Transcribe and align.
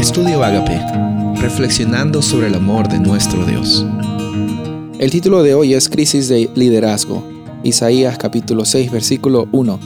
Estudio 0.00 0.42
Agape, 0.42 0.80
reflexionando 1.42 2.22
sobre 2.22 2.46
el 2.46 2.54
amor 2.54 2.88
de 2.88 2.98
nuestro 2.98 3.44
Dios. 3.44 3.84
El 4.98 5.10
título 5.10 5.42
de 5.42 5.52
hoy 5.52 5.74
es 5.74 5.90
Crisis 5.90 6.26
de 6.26 6.48
Liderazgo, 6.54 7.22
Isaías 7.64 8.16
capítulo 8.16 8.64
6, 8.64 8.90
versículo 8.90 9.46
1. 9.52 9.78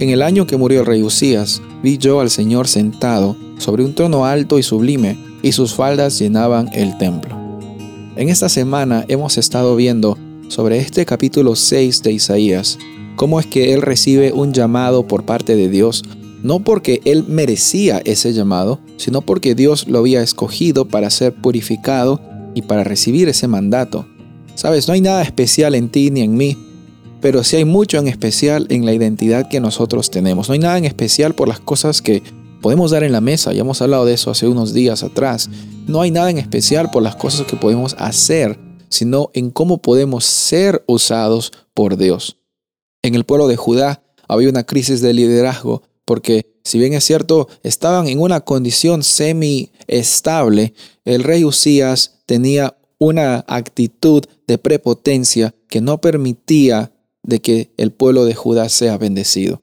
En 0.00 0.10
el 0.10 0.22
año 0.22 0.48
que 0.48 0.56
murió 0.56 0.80
el 0.80 0.86
rey 0.86 1.02
Usías, 1.04 1.62
vi 1.84 1.98
yo 1.98 2.18
al 2.18 2.30
Señor 2.30 2.66
sentado 2.66 3.36
sobre 3.58 3.84
un 3.84 3.94
trono 3.94 4.26
alto 4.26 4.58
y 4.58 4.64
sublime, 4.64 5.16
y 5.40 5.52
sus 5.52 5.72
faldas 5.72 6.18
llenaban 6.18 6.68
el 6.72 6.98
templo. 6.98 7.36
En 8.16 8.30
esta 8.30 8.48
semana 8.48 9.04
hemos 9.06 9.38
estado 9.38 9.76
viendo 9.76 10.18
sobre 10.48 10.78
este 10.78 11.06
capítulo 11.06 11.54
6 11.54 12.02
de 12.02 12.10
Isaías, 12.10 12.76
cómo 13.14 13.38
es 13.38 13.46
que 13.46 13.72
él 13.72 13.82
recibe 13.82 14.32
un 14.32 14.52
llamado 14.52 15.06
por 15.06 15.24
parte 15.24 15.54
de 15.54 15.68
Dios 15.68 16.02
no 16.44 16.60
porque 16.60 17.00
él 17.06 17.24
merecía 17.26 18.02
ese 18.04 18.34
llamado, 18.34 18.78
sino 18.98 19.22
porque 19.22 19.54
Dios 19.54 19.88
lo 19.88 19.98
había 19.98 20.22
escogido 20.22 20.86
para 20.86 21.08
ser 21.08 21.34
purificado 21.34 22.20
y 22.54 22.62
para 22.62 22.84
recibir 22.84 23.30
ese 23.30 23.48
mandato. 23.48 24.06
Sabes, 24.54 24.86
no 24.86 24.92
hay 24.92 25.00
nada 25.00 25.22
especial 25.22 25.74
en 25.74 25.88
ti 25.88 26.10
ni 26.10 26.20
en 26.20 26.36
mí, 26.36 26.58
pero 27.22 27.42
sí 27.42 27.56
hay 27.56 27.64
mucho 27.64 27.98
en 27.98 28.08
especial 28.08 28.66
en 28.68 28.84
la 28.84 28.92
identidad 28.92 29.48
que 29.48 29.58
nosotros 29.58 30.10
tenemos. 30.10 30.48
No 30.48 30.52
hay 30.52 30.58
nada 30.58 30.76
en 30.76 30.84
especial 30.84 31.34
por 31.34 31.48
las 31.48 31.60
cosas 31.60 32.02
que 32.02 32.22
podemos 32.60 32.90
dar 32.90 33.04
en 33.04 33.12
la 33.12 33.22
mesa, 33.22 33.54
ya 33.54 33.62
hemos 33.62 33.80
hablado 33.80 34.04
de 34.04 34.12
eso 34.12 34.30
hace 34.30 34.46
unos 34.46 34.74
días 34.74 35.02
atrás. 35.02 35.48
No 35.86 36.02
hay 36.02 36.10
nada 36.10 36.28
en 36.28 36.36
especial 36.36 36.90
por 36.90 37.02
las 37.02 37.16
cosas 37.16 37.46
que 37.46 37.56
podemos 37.56 37.96
hacer, 37.98 38.58
sino 38.90 39.30
en 39.32 39.50
cómo 39.50 39.78
podemos 39.78 40.26
ser 40.26 40.84
usados 40.86 41.52
por 41.72 41.96
Dios. 41.96 42.36
En 43.02 43.14
el 43.14 43.24
pueblo 43.24 43.48
de 43.48 43.56
Judá 43.56 44.02
había 44.28 44.50
una 44.50 44.64
crisis 44.64 45.00
de 45.00 45.14
liderazgo 45.14 45.82
porque 46.04 46.54
si 46.64 46.78
bien 46.78 46.94
es 46.94 47.04
cierto, 47.04 47.48
estaban 47.62 48.08
en 48.08 48.20
una 48.20 48.40
condición 48.40 49.02
semi-estable, 49.02 50.74
el 51.04 51.22
rey 51.22 51.44
Usías 51.44 52.20
tenía 52.26 52.76
una 52.98 53.44
actitud 53.46 54.24
de 54.46 54.58
prepotencia 54.58 55.54
que 55.68 55.80
no 55.80 56.00
permitía 56.00 56.92
de 57.22 57.40
que 57.40 57.72
el 57.76 57.92
pueblo 57.92 58.24
de 58.24 58.34
Judá 58.34 58.68
sea 58.68 58.96
bendecido. 58.98 59.62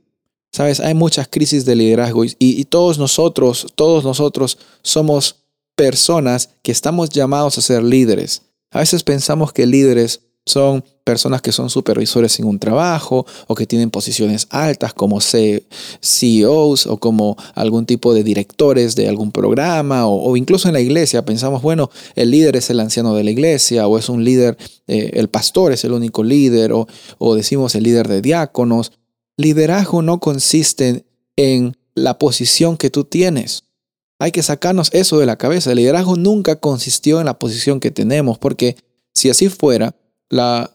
Sabes, 0.51 0.79
hay 0.79 0.93
muchas 0.93 1.27
crisis 1.27 1.65
de 1.65 1.75
liderazgo 1.75 2.25
y, 2.25 2.35
y 2.39 2.65
todos 2.65 2.97
nosotros, 2.97 3.67
todos 3.75 4.03
nosotros 4.03 4.57
somos 4.81 5.45
personas 5.75 6.49
que 6.61 6.71
estamos 6.71 7.09
llamados 7.09 7.57
a 7.57 7.61
ser 7.61 7.83
líderes. 7.83 8.43
A 8.69 8.79
veces 8.79 9.03
pensamos 9.03 9.53
que 9.53 9.65
líderes 9.65 10.21
son 10.45 10.83
personas 11.03 11.41
que 11.41 11.51
son 11.51 11.69
supervisores 11.69 12.39
en 12.39 12.45
un 12.45 12.57
trabajo 12.57 13.25
o 13.47 13.55
que 13.55 13.67
tienen 13.67 13.91
posiciones 13.91 14.47
altas 14.49 14.93
como 14.93 15.19
CEOs 15.21 16.87
o 16.87 16.97
como 16.97 17.37
algún 17.53 17.85
tipo 17.85 18.13
de 18.13 18.23
directores 18.23 18.95
de 18.95 19.07
algún 19.07 19.31
programa 19.31 20.07
o, 20.07 20.35
incluso 20.37 20.67
en 20.67 20.73
la 20.73 20.79
iglesia 20.79 21.25
pensamos, 21.25 21.61
bueno, 21.61 21.89
el 22.15 22.31
líder 22.31 22.55
es 22.55 22.69
el 22.69 22.79
anciano 22.79 23.13
de 23.13 23.23
la 23.23 23.31
iglesia 23.31 23.87
o 23.87 23.97
es 23.97 24.09
un 24.09 24.23
líder, 24.23 24.57
eh, 24.87 25.11
el 25.13 25.27
pastor 25.27 25.71
es 25.71 25.83
el 25.83 25.91
único 25.91 26.23
líder 26.23 26.71
o, 26.71 26.87
o 27.17 27.35
decimos 27.35 27.75
el 27.75 27.83
líder 27.83 28.07
de 28.07 28.21
diáconos. 28.21 28.91
Liderazgo 29.37 30.01
no 30.01 30.19
consiste 30.19 31.05
en 31.35 31.77
la 31.93 32.17
posición 32.17 32.77
que 32.77 32.89
tú 32.89 33.03
tienes. 33.03 33.63
Hay 34.19 34.31
que 34.31 34.43
sacarnos 34.43 34.89
eso 34.93 35.17
de 35.17 35.25
la 35.25 35.37
cabeza. 35.37 35.71
El 35.71 35.77
liderazgo 35.77 36.15
nunca 36.15 36.55
consistió 36.55 37.19
en 37.19 37.25
la 37.25 37.39
posición 37.39 37.79
que 37.79 37.89
tenemos, 37.89 38.37
porque 38.37 38.75
si 39.13 39.29
así 39.29 39.49
fuera, 39.49 39.95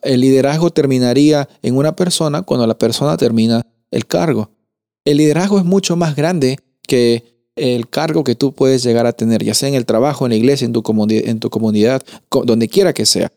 el 0.02 0.20
liderazgo 0.20 0.70
terminaría 0.70 1.48
en 1.62 1.76
una 1.76 1.96
persona 1.96 2.42
cuando 2.42 2.66
la 2.66 2.76
persona 2.76 3.16
termina 3.16 3.66
el 3.90 4.06
cargo. 4.06 4.50
El 5.04 5.18
liderazgo 5.18 5.58
es 5.58 5.64
mucho 5.64 5.96
más 5.96 6.14
grande 6.16 6.58
que 6.86 7.36
el 7.56 7.88
cargo 7.88 8.22
que 8.22 8.34
tú 8.34 8.52
puedes 8.52 8.82
llegar 8.82 9.06
a 9.06 9.12
tener, 9.12 9.42
ya 9.42 9.54
sea 9.54 9.68
en 9.68 9.74
el 9.74 9.86
trabajo, 9.86 10.26
en 10.26 10.30
la 10.30 10.36
iglesia, 10.36 10.66
en 10.66 10.72
tu, 10.72 10.82
en 11.08 11.40
tu 11.40 11.50
comunidad, 11.50 12.02
donde 12.44 12.68
quiera 12.68 12.92
que 12.92 13.06
sea. 13.06 13.32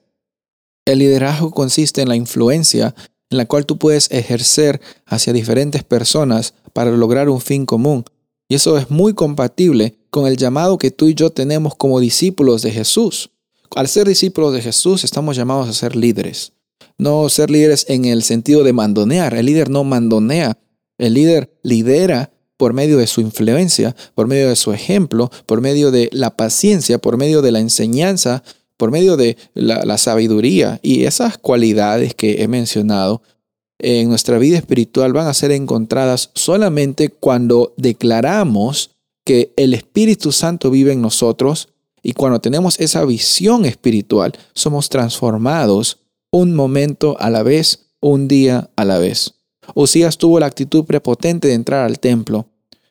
El 0.86 1.00
liderazgo 1.00 1.52
consiste 1.52 2.02
en 2.02 2.10
la 2.10 2.16
influencia 2.16 2.94
en 3.30 3.38
la 3.38 3.46
cual 3.46 3.66
tú 3.66 3.78
puedes 3.78 4.12
ejercer 4.12 4.82
hacia 5.06 5.34
diferentes 5.34 5.84
personas 5.84 6.54
para 6.74 6.92
lograr 6.92 7.30
un 7.30 7.40
fin 7.40 7.66
común. 7.66 8.04
Y 8.50 8.56
eso 8.56 8.78
es 8.78 8.90
muy 8.90 9.14
compatible 9.14 10.00
con 10.10 10.26
el 10.26 10.36
llamado 10.36 10.78
que 10.78 10.92
tú 10.92 11.08
y 11.08 11.14
yo 11.14 11.30
tenemos 11.30 11.76
como 11.76 12.00
discípulos 12.00 12.64
de 12.64 12.72
Jesús. 12.72 13.30
Al 13.76 13.88
ser 13.88 14.08
discípulos 14.08 14.54
de 14.54 14.62
Jesús 14.62 15.04
estamos 15.04 15.36
llamados 15.36 15.70
a 15.70 15.74
ser 15.74 15.96
líderes. 15.96 16.54
No 16.98 17.30
ser 17.30 17.50
líderes 17.50 17.86
en 17.88 18.06
el 18.06 18.24
sentido 18.24 18.64
de 18.64 18.74
mandonear. 18.74 19.34
El 19.34 19.46
líder 19.46 19.70
no 19.70 19.84
mandonea. 19.84 20.58
El 20.98 21.14
líder 21.14 21.54
lidera 21.64 22.32
por 22.58 22.74
medio 22.74 22.98
de 22.98 23.08
su 23.08 23.22
influencia, 23.22 23.96
por 24.16 24.28
medio 24.28 24.50
de 24.50 24.58
su 24.58 24.74
ejemplo, 24.74 25.32
por 25.46 25.62
medio 25.62 25.92
de 25.92 26.10
la 26.12 26.36
paciencia, 26.36 26.98
por 26.98 27.16
medio 27.16 27.42
de 27.42 27.54
la 27.54 27.60
enseñanza, 27.60 28.44
por 28.76 28.92
medio 28.92 29.16
de 29.16 29.38
la, 29.54 29.98
sabiduría. 29.98 30.80
Y 30.82 31.06
esas 31.06 31.38
cualidades 31.38 32.14
que 32.16 32.44
he 32.44 32.48
mencionado 32.50 33.22
en 33.78 34.10
nuestra 34.10 34.40
vida 34.40 34.58
espiritual 34.58 35.14
van 35.14 35.28
a 35.28 35.34
ser 35.34 35.52
encontradas 35.52 36.32
solamente 36.34 37.10
cuando 37.10 37.74
declaramos 37.78 38.92
que 39.24 39.54
el 39.56 39.74
Espíritu 39.74 40.34
Santo 40.34 40.70
vive 40.70 40.92
en 40.92 41.02
nosotros 41.02 41.70
y 42.02 42.14
cuando 42.14 42.40
tenemos 42.40 42.80
esa 42.80 43.04
visión 43.06 43.66
espiritual, 43.66 44.34
somos 44.54 44.90
transformados 44.90 46.00
un 46.32 46.56
momento 46.56 47.18
a 47.20 47.30
la 47.30 47.44
vez, 47.44 47.88
un 48.00 48.28
día 48.28 48.70
a 48.76 48.86
la 48.86 48.98
vez. 49.00 49.34
Usías 49.76 50.18
tuvo 50.18 50.40
la 50.40 50.46
actitud 50.46 50.86
prepotente 50.86 51.48
de 51.48 51.54
entrar 51.54 51.86
al 51.86 52.00
templo 52.00 52.48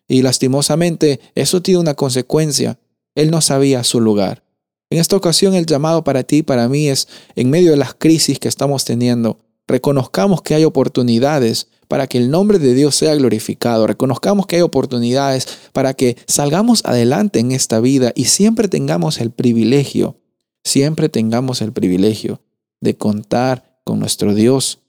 y 0.06 0.22
lastimosamente 0.22 1.20
eso 1.34 1.62
tiene 1.62 1.80
una 1.80 1.94
consecuencia. 1.94 2.78
Él 3.14 3.30
no 3.30 3.40
sabía 3.40 3.84
su 3.84 4.00
lugar. 4.00 4.42
En 4.90 4.98
esta 4.98 5.16
ocasión 5.16 5.54
el 5.54 5.66
llamado 5.66 6.02
para 6.02 6.22
ti 6.22 6.38
y 6.38 6.42
para 6.42 6.68
mí 6.68 6.88
es, 6.88 7.08
en 7.36 7.50
medio 7.50 7.72
de 7.72 7.76
las 7.76 7.94
crisis 7.94 8.38
que 8.38 8.48
estamos 8.48 8.84
teniendo, 8.84 9.38
reconozcamos 9.66 10.40
que 10.40 10.54
hay 10.54 10.64
oportunidades 10.64 11.68
para 11.88 12.06
que 12.06 12.18
el 12.18 12.30
nombre 12.30 12.58
de 12.58 12.74
Dios 12.74 12.94
sea 12.94 13.14
glorificado. 13.14 13.86
Reconozcamos 13.86 14.46
que 14.46 14.56
hay 14.56 14.62
oportunidades 14.62 15.48
para 15.72 15.94
que 15.94 16.16
salgamos 16.26 16.84
adelante 16.84 17.40
en 17.40 17.52
esta 17.52 17.80
vida 17.80 18.12
y 18.14 18.26
siempre 18.26 18.68
tengamos 18.68 19.18
el 19.20 19.30
privilegio, 19.30 20.16
siempre 20.62 21.08
tengamos 21.08 21.62
el 21.62 21.72
privilegio 21.72 22.40
de 22.80 22.96
contar 22.96 23.80
con 23.84 23.98
nuestro 23.98 24.34
Dios, 24.34 24.80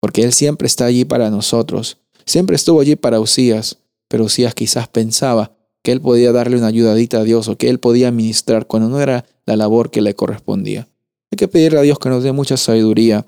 porque 0.00 0.22
Él 0.22 0.32
siempre 0.32 0.66
está 0.66 0.86
allí 0.86 1.04
para 1.04 1.30
nosotros. 1.30 1.98
Siempre 2.24 2.56
estuvo 2.56 2.80
allí 2.80 2.96
para 2.96 3.20
Usías, 3.20 3.78
pero 4.08 4.24
Usías 4.24 4.54
quizás 4.54 4.88
pensaba 4.88 5.52
que 5.82 5.92
Él 5.92 6.00
podía 6.00 6.32
darle 6.32 6.56
una 6.56 6.68
ayudadita 6.68 7.18
a 7.18 7.24
Dios 7.24 7.48
o 7.48 7.56
que 7.56 7.68
Él 7.68 7.78
podía 7.78 8.10
ministrar 8.10 8.66
cuando 8.66 8.88
no 8.88 9.00
era 9.00 9.24
la 9.46 9.56
labor 9.56 9.90
que 9.90 10.00
le 10.00 10.14
correspondía. 10.14 10.88
Hay 11.30 11.36
que 11.36 11.48
pedirle 11.48 11.78
a 11.78 11.82
Dios 11.82 11.98
que 11.98 12.08
nos 12.08 12.22
dé 12.22 12.32
mucha 12.32 12.56
sabiduría 12.56 13.26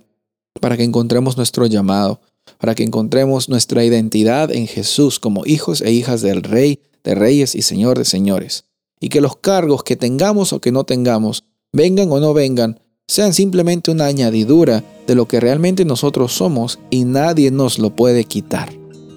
para 0.61 0.77
que 0.77 0.85
encontremos 0.85 1.37
nuestro 1.37 1.67
llamado, 1.67 2.21
para 2.59 2.75
que 2.75 2.83
encontremos 2.83 3.49
nuestra 3.49 3.85
identidad 3.85 4.51
en 4.51 4.67
Jesús 4.67 5.19
como 5.19 5.45
hijos 5.47 5.81
e 5.81 5.93
hijas 5.93 6.23
del 6.23 6.43
Rey, 6.43 6.81
de 7.05 7.15
Reyes 7.15 7.55
y 7.55 7.63
Señor 7.63 7.99
de 7.99 8.05
Señores. 8.05 8.65
Y 9.01 9.11
que 9.11 9.21
los 9.21 9.37
cargos 9.37 9.85
que 9.85 9.97
tengamos 9.97 10.53
o 10.53 10.61
que 10.61 10.73
no 10.73 10.85
tengamos, 10.85 11.45
vengan 11.73 12.11
o 12.11 12.21
no 12.21 12.35
vengan, 12.35 12.81
sean 13.07 13.33
simplemente 13.33 13.91
una 13.91 14.07
añadidura 14.07 14.85
de 15.07 15.15
lo 15.15 15.27
que 15.27 15.41
realmente 15.41 15.85
nosotros 15.85 16.33
somos 16.33 16.79
y 16.91 17.05
nadie 17.05 17.51
nos 17.51 17.79
lo 17.79 17.95
puede 17.97 18.25
quitar. 18.25 18.73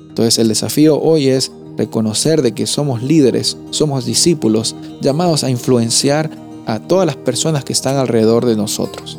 Entonces 0.09 0.39
el 0.39 0.47
desafío 0.47 0.99
hoy 0.99 1.27
es 1.27 1.51
reconocer 1.77 2.41
de 2.41 2.53
que 2.53 2.67
somos 2.67 3.01
líderes, 3.01 3.57
somos 3.71 4.05
discípulos, 4.05 4.75
llamados 5.01 5.43
a 5.43 5.49
influenciar 5.49 6.29
a 6.65 6.79
todas 6.79 7.05
las 7.05 7.15
personas 7.15 7.65
que 7.65 7.73
están 7.73 7.97
alrededor 7.97 8.45
de 8.45 8.55
nosotros. 8.55 9.17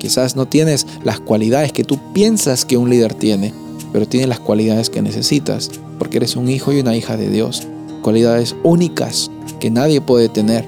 Quizás 0.00 0.34
no 0.34 0.48
tienes 0.48 0.86
las 1.04 1.20
cualidades 1.20 1.72
que 1.72 1.84
tú 1.84 1.98
piensas 2.14 2.64
que 2.64 2.78
un 2.78 2.88
líder 2.88 3.12
tiene, 3.12 3.52
pero 3.92 4.08
tienes 4.08 4.30
las 4.30 4.40
cualidades 4.40 4.88
que 4.88 5.02
necesitas, 5.02 5.70
porque 5.98 6.16
eres 6.16 6.36
un 6.36 6.48
hijo 6.48 6.72
y 6.72 6.80
una 6.80 6.96
hija 6.96 7.18
de 7.18 7.28
Dios. 7.28 7.68
Cualidades 8.00 8.56
únicas 8.62 9.30
que 9.60 9.70
nadie 9.70 10.00
puede 10.00 10.30
tener. 10.30 10.64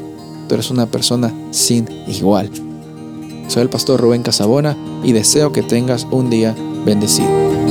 Tú 0.48 0.54
eres 0.54 0.70
una 0.70 0.84
persona 0.84 1.32
sin 1.50 1.88
igual. 2.06 2.50
Soy 3.48 3.62
el 3.62 3.70
pastor 3.70 4.02
Rubén 4.02 4.22
Casabona 4.22 4.76
y 5.02 5.12
deseo 5.12 5.50
que 5.50 5.62
tengas 5.62 6.06
un 6.10 6.28
día 6.28 6.54
bendecido. 6.84 7.61